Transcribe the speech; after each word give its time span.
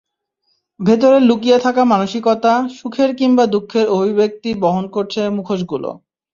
ভেতরে 0.79 1.17
লুকিয়ে 1.19 1.57
থাকা 1.59 1.83
মানসিকতা, 1.85 2.53
সুখের 2.77 3.09
কিংবা 3.15 3.43
দুঃখের 3.45 3.85
অভিব্যক্তি 3.89 4.49
বহন 4.63 4.85
করছে 4.87 5.21
মুখোশগুলো। 5.29 5.89